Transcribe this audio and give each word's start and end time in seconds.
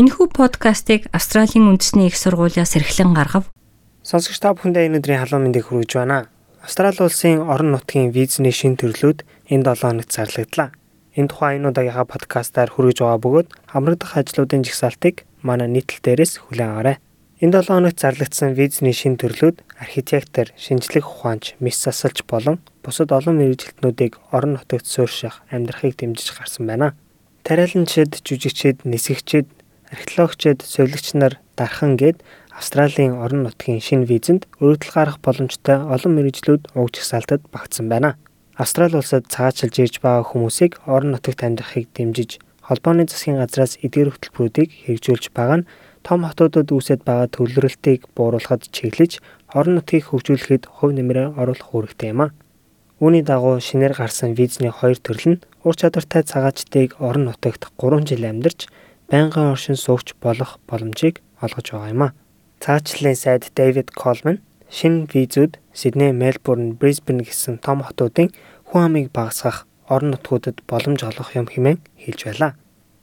Энэхүү 0.00 0.32
подкастыг 0.32 1.12
Австралийн 1.12 1.68
үндэсний 1.68 2.08
их 2.08 2.16
сургуулиас 2.16 2.72
эрхлэн 2.72 3.12
гаргав. 3.12 3.52
Сонсогч 4.00 4.40
та 4.40 4.56
бүхэндээ 4.56 4.88
энэ 4.88 4.96
өдрийн 5.04 5.20
халуун 5.20 5.44
мэндийг 5.44 5.68
хүргэж 5.68 5.92
байна. 5.92 6.32
Австрали 6.64 7.04
улсын 7.04 7.44
орон 7.44 7.76
нутгийн 7.76 8.08
визний 8.08 8.48
шин 8.48 8.80
төрлүүд 8.80 9.28
энэ 9.52 9.76
7 9.76 9.84
хоногт 9.84 10.08
зарлагдлаа. 10.08 10.72
Энэ 11.20 11.28
тухайн 11.28 11.60
айнуудаагийнхаа 11.60 12.08
подкастаар 12.08 12.72
хүргэж 12.72 12.96
байгаа 13.04 13.20
бөгөөд 13.20 13.48
хамрагдах 13.68 14.16
ажлуудын 14.16 14.64
жагсаалтыг 14.64 15.28
манай 15.44 15.68
нийтлэл 15.68 16.00
дээрээс 16.00 16.48
хүлээн 16.48 16.72
аваарай. 16.72 16.96
Энэ 17.44 17.60
7 17.60 17.68
хоногт 17.68 18.00
зарлагдсан 18.00 18.56
визний 18.56 18.96
шин 18.96 19.20
төрлүүд 19.20 19.60
архитектор, 19.84 20.48
шинжлэх 20.56 21.04
ухаанч, 21.04 21.60
мис 21.60 21.76
засалч 21.76 22.24
болон 22.24 22.64
бусад 22.80 23.12
олон 23.12 23.36
мэрэгжилтнүүдийг 23.36 24.16
орон 24.32 24.56
нутагт 24.56 24.88
суурьших 24.88 25.44
амьдрахыг 25.52 26.00
дэмжиж 26.00 26.32
гарсан 26.40 26.64
байна. 26.64 26.96
Тариаланчид, 27.44 28.20
жүжигчид, 28.24 28.84
нисгэгчид, 28.84 29.48
археологчид, 29.90 30.62
сувилагч 30.62 31.14
нар 31.14 31.38
дархан 31.58 31.96
гээд 32.00 32.22
Австралийн 32.54 33.14
орон 33.24 33.42
нутгийн 33.44 33.80
шинэ 33.80 34.06
визэнд 34.06 34.46
өргөдөл 34.60 34.94
гарах 34.94 35.18
боломжтой 35.24 35.76
олон 35.94 36.12
мэрэгжлүүд 36.14 36.62
уг 36.78 36.88
жагсаалтад 36.94 37.42
багтсан 37.54 37.88
байна. 37.88 38.16
Австрали 38.54 38.96
улсад 39.00 39.24
цагаачлж 39.32 39.74
ирж 39.80 39.96
байгаа 40.04 40.24
хүмүүсийг 40.28 40.72
орон 40.86 41.16
нутагт 41.16 41.40
амьдрахыг 41.42 41.88
дэмжиж 41.96 42.38
холбооны 42.60 43.08
засгийн 43.08 43.40
газраас 43.40 43.80
эдгээр 43.80 44.12
хөтөлбөрүүдийг 44.12 44.70
хэрэгжүүлж 44.84 45.32
байгаа 45.34 45.58
нь 45.64 45.68
том 46.06 46.20
хотуудад 46.28 46.68
үүсэт 46.70 47.00
байгаа 47.08 47.28
төвлөрөлтийг 47.34 48.00
бууруулахад 48.14 48.68
чиглэж 48.70 49.24
орон 49.58 49.74
нутгийг 49.80 50.04
хөгжүүлэхэд 50.12 50.68
хувь 50.76 50.94
нэмрээ 50.94 51.34
оруулах 51.40 51.70
үүрэгтэй 51.74 52.12
юм 52.12 52.20
а. 52.24 52.34
Үүний 53.00 53.24
дагуу 53.24 53.56
шинээр 53.58 53.96
гарсан 53.96 54.36
визний 54.36 54.70
хоёр 54.70 55.00
төрөл 55.00 55.28
нь 55.32 55.42
ур 55.64 55.74
чадвартай 55.74 56.22
цагаачдыг 56.22 57.00
орон 57.00 57.32
нутагт 57.32 57.72
3 57.80 58.04
жил 58.08 58.28
амьдарч 58.28 58.68
байнгын 59.10 59.50
оршин 59.52 59.76
суугч 59.76 60.14
болох 60.22 60.58
боломжийг 60.70 61.18
олгож 61.42 61.66
байгаа 61.70 61.90
юм 61.90 62.02
а. 62.06 62.14
Цаачлалын 62.62 63.18
сайд 63.18 63.50
Дэвид 63.58 63.90
Колман 63.90 64.38
шинэ 64.70 65.10
визүүд 65.10 65.58
Сидней, 65.74 66.12
Мельбурн, 66.12 66.78
Брисбен 66.78 67.18
гэсэн 67.26 67.58
том 67.58 67.82
хотуудын 67.82 68.30
хүн 68.70 68.82
амыг 68.86 69.10
багасгах 69.10 69.66
орон 69.90 70.14
нутгуудад 70.14 70.62
боломж 70.70 71.02
олгох 71.02 71.34
юм 71.34 71.50
хэмээн 71.50 71.82
хэлж 71.98 72.20
байлаа. 72.24 72.52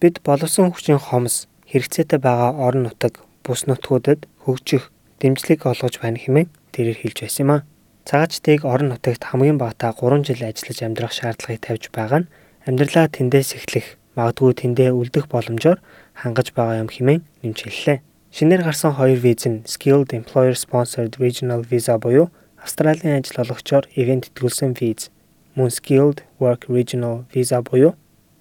Бид 0.00 0.22
боловсон 0.22 0.70
хүчин 0.70 1.02
хомс 1.02 1.50
хэрэгцээтэй 1.66 2.22
байгаа 2.22 2.54
орон 2.54 2.86
нутаг 2.86 3.26
бус 3.42 3.66
нутгуудад 3.66 4.30
хөгжих 4.46 4.94
дэмжлэг 5.18 5.66
олгож 5.66 5.98
байна 5.98 6.22
хэмээн 6.22 6.46
тэрээр 6.70 6.98
хэлж 7.02 7.18
байсан 7.26 7.42
юм 7.42 7.50
а. 7.50 7.66
Цагаачдыг 8.06 8.62
орон 8.62 8.94
нутагт 8.94 9.26
хамгийн 9.26 9.58
багатаа 9.58 9.92
3 9.98 10.22
жил 10.22 10.46
ажиллаж 10.46 10.78
амьдрах 10.86 11.12
шаардлагыг 11.12 11.60
тавьж 11.66 11.90
байгаа 11.90 12.22
нь 12.22 12.30
амьдралаа 12.62 13.10
тэндээс 13.10 13.58
эхлэх 13.58 13.98
магадгүй 14.18 14.52
тэндээ 14.58 14.90
үлдэх 14.90 15.30
боломжоор 15.30 15.78
хангаж 16.18 16.50
байгаа 16.50 16.82
юм 16.82 16.90
хэмээн 16.90 17.22
нэмж 17.46 17.58
хэллээ. 17.62 17.98
Шинээр 18.34 18.62
гарсан 18.66 18.92
хоёр 18.98 19.18
виз 19.22 19.46
нь 19.46 19.62
Skilled 19.64 20.10
Employer 20.18 20.58
Sponsored 20.58 21.14
Regional 21.22 21.62
Visa 21.70 21.94
буюу 22.02 22.28
Австралийн 22.58 23.22
ажил 23.22 23.40
олгогчоор 23.40 23.86
ивент 23.94 24.26
тэтгүүлсэн 24.26 24.74
виз, 24.74 25.14
мөн 25.54 25.70
Skilled 25.70 26.26
Work 26.42 26.66
Regional 26.66 27.24
Visa 27.32 27.62
буюу 27.62 27.94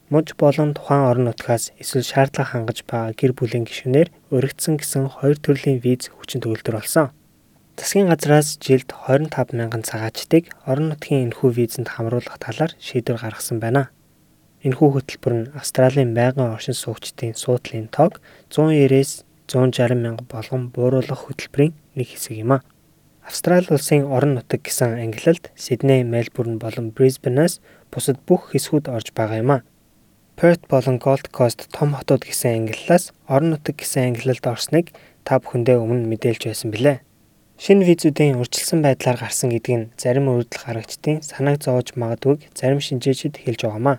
муж 0.09 0.33
болон 0.39 0.73
тухайн 0.73 1.03
орон 1.09 1.25
нутгаас 1.30 1.72
эсвэл 1.80 2.03
шаардлага 2.03 2.52
хангаж 2.52 2.83
байгаа 2.88 3.14
гэр 3.14 3.31
бүлийн 3.38 3.67
гишүүнээр 3.67 4.09
өргөцсөн 4.31 4.80
гэсэн 4.80 5.03
хоёр 5.20 5.38
төрлийн 5.38 5.80
виз 5.83 6.08
хүчин 6.16 6.39
төгөлдөр 6.42 6.80
болсон. 6.80 7.11
Засгийн 7.78 8.08
газраас 8.09 8.58
жилд 8.58 8.89
25 8.89 9.53
мянган 9.53 9.83
цагаачдыг 9.83 10.50
орон 10.66 10.89
нутгийн 10.95 11.30
энэхүү 11.30 11.50
визэнд 11.53 11.92
хамруулах 11.92 12.39
талаар 12.39 12.72
шийдвэр 12.80 13.22
гаргасан 13.22 13.59
байна. 13.59 13.92
Энэхүү 14.68 14.90
хөтөлбөр 15.00 15.34
нь 15.40 15.50
Австралийн 15.56 16.12
байнгын 16.12 16.52
оршин 16.52 16.76
суугчдын 16.76 17.40
суудлын 17.40 17.88
тоог 17.88 18.20
190-ээс 18.52 19.23
160 19.48 19.96
мянга 19.96 20.28
болгон 20.28 20.68
бууруулах 20.76 21.32
хөтөлбөрийн 21.32 21.72
нэг 21.96 22.08
хэсэг 22.12 22.44
юм 22.44 22.60
а. 22.60 22.66
Австрали 23.23 23.72
улсын 23.72 24.04
орон 24.11 24.36
нутаг 24.36 24.67
гэсэн 24.67 25.00
ангилалд 25.00 25.55
Сидней, 25.55 26.04
Мельбурн 26.04 26.60
болон 26.60 26.92
Брисбенаас 26.92 27.64
бусад 27.95 28.20
бүх 28.28 28.52
хэсгүүд 28.52 28.92
орж 28.92 29.16
байгаа 29.16 29.39
юм 29.39 29.52
а. 29.55 29.64
Perth 30.36 30.67
болон 30.67 30.99
Gold 30.99 31.32
Coast 31.32 31.72
том 31.72 31.95
хотууд 31.95 32.28
гэсэн 32.28 32.67
ангиллаас 32.67 33.16
орон 33.32 33.55
нутаг 33.55 33.80
гэсэн 33.80 34.11
ангилалд 34.11 34.44
орсныг 34.52 34.92
та 35.23 35.39
бүхэндээ 35.39 35.80
өмнө 35.80 36.11
мэдээлж 36.11 36.44
байсан 36.44 36.76
билээ. 36.76 36.99
Шинэ 37.55 37.88
визүүдийн 37.88 38.36
урьдчилсан 38.36 38.84
байдлаар 38.84 39.17
гарсан 39.17 39.49
гэдэг 39.49 39.76
нь 39.80 39.89
зарим 39.95 40.28
өргөдөл 40.28 40.67
гарагчдын 40.67 41.23
санааг 41.23 41.64
зовж 41.64 41.95
магадгүйг 41.95 42.52
зарим 42.52 42.84
шинжээчид 42.84 43.39
хэлж 43.42 43.64
байгаамаа. 43.64 43.98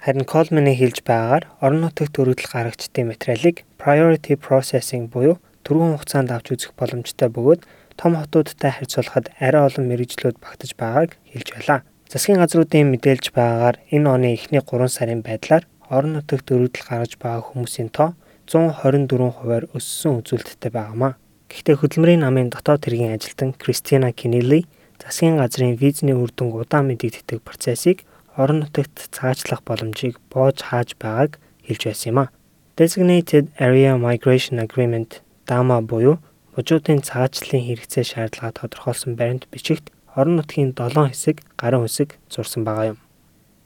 Харин 0.00 0.24
Coleman-ы 0.24 0.72
хэлж 0.80 1.04
байгаагаар 1.04 1.44
орон 1.60 1.84
нутагт 1.84 2.16
өргөдөл 2.16 2.48
гаргагчдын 2.48 3.12
материалыг 3.12 3.68
priority 3.76 4.32
processing 4.32 5.12
буюу 5.12 5.36
түрүүн 5.68 6.00
хугацаанд 6.00 6.32
авч 6.32 6.56
үзэх 6.56 6.72
боломжтой 6.72 7.28
бөгөөд 7.28 7.68
том 8.00 8.16
хотуудтай 8.16 8.72
харьцуулахад 8.80 9.28
арай 9.36 9.60
олон 9.68 9.92
мэрэгжлүүд 9.92 10.40
багтаж 10.40 10.72
байгааг 10.80 11.20
хэлж 11.28 11.48
байлаа. 11.52 11.84
Засгийн 12.08 12.40
газруудын 12.40 12.88
мэдээлж 12.88 13.28
байгаагаар 13.36 13.76
энэ 13.92 14.08
оны 14.08 14.28
эхний 14.32 14.64
3 14.64 14.88
сарын 14.88 15.20
байдлаар 15.20 15.68
орон 15.92 16.16
нутагт 16.16 16.48
өргөдөл 16.48 16.88
гаргаж 16.88 17.12
байгаа 17.20 17.44
хүмүүсийн 17.52 17.92
тоо 17.92 18.16
124 18.48 19.36
хувиар 19.36 19.68
өссөн 19.76 20.24
үзүүлэлттэй 20.24 20.72
байгаамаа. 20.72 21.20
Гэхдээ 21.52 21.76
хөдөлмөрийн 21.76 22.24
намын 22.24 22.48
дотоод 22.48 22.88
хэргийн 22.88 23.20
ажилтан 23.20 23.52
Кристина 23.52 24.16
Кинели 24.16 24.64
засгийн 24.96 25.36
газрын 25.36 25.76
визний 25.76 26.16
үр 26.16 26.32
дүнг 26.32 26.56
удаан 26.56 26.88
мэдэгддэг 26.88 27.44
процессыг 27.44 28.08
орон 28.40 28.58
нутагт 28.64 28.96
цаашлах 29.16 29.60
боломжийг 29.68 30.16
боож 30.32 30.58
хааж 30.68 30.96
байгааг 31.02 31.32
хэлж 31.66 31.82
байсан 31.86 32.08
юм 32.12 32.18
а. 32.22 32.32
Designated 32.78 33.44
Area 33.66 33.92
Migration 34.06 34.56
Agreement 34.66 35.20
DAMA 35.48 35.78
буюу 35.90 36.16
мужуудын 36.56 37.00
цаашлалын 37.08 37.66
хэрэгцээ 37.68 38.04
шаардлага 38.12 38.56
тодорхойлсон 38.58 39.12
баримт 39.20 39.44
бичигт 39.52 39.92
орон 40.18 40.36
нутгийн 40.40 40.72
7 40.72 41.12
хэсэг 41.12 41.36
гарын 41.60 41.86
үсэг 41.86 42.18
зурсан 42.32 42.64
байгаа 42.64 42.86
юм. 42.92 42.98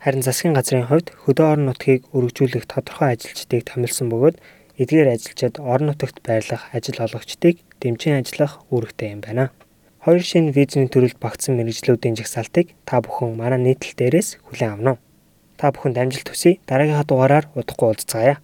Харин 0.02 0.26
засгийн 0.26 0.54
газрын 0.58 0.84
хувьд 0.88 1.08
хөдөө 1.24 1.46
орон 1.52 1.66
нутгийг 1.70 2.02
өргөжүүлэх 2.16 2.68
тодорхой 2.68 3.16
ажилчдыг 3.16 3.64
томилсон 3.64 4.12
бөгөөд 4.12 4.36
эдгээр 4.82 5.08
ажилчид 5.14 5.54
орон 5.62 5.88
нутагт 5.88 6.18
байрлах 6.26 6.68
ажил 6.76 6.98
олгогчдыг 7.00 7.56
дэмжин 7.80 8.20
ажиллах 8.20 8.60
үүрэгтэй 8.68 9.14
юм 9.14 9.20
байна. 9.24 9.54
Хоёр 10.04 10.20
шинэ 10.20 10.52
визний 10.52 10.84
төрөлд 10.92 11.16
багтсан 11.16 11.56
мэрэгжлүүдийн 11.56 12.12
жагсаалтыг 12.20 12.76
та 12.84 13.00
бүхэн 13.00 13.40
манай 13.40 13.56
нийтлэл 13.56 13.96
дээрээс 13.96 14.36
хүлээн 14.44 14.76
авна? 14.76 14.92
Та 15.56 15.72
бүхэнд 15.72 15.96
амжилт 15.96 16.28
хүсье. 16.28 16.60
Дараагийнхаа 16.68 17.08
дугаараар 17.08 17.48
удахгүй 17.56 17.88
уулзцаая. 17.88 18.43